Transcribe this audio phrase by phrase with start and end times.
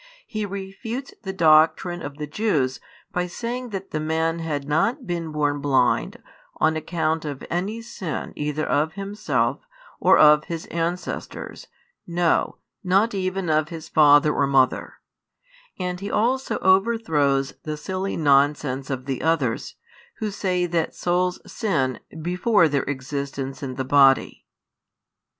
[0.25, 2.79] He refutes the doctrine of the Jews
[3.11, 6.17] by saying that the man had not been born blind
[6.57, 9.59] on account of any sin either of himself
[9.99, 11.67] or of his ancestors,
[12.07, 14.95] no, not even of his father or mother;
[15.77, 19.75] and he also overthrows the silly nonsense of the others,
[20.15, 24.47] who say that souls sin before their existence in the body.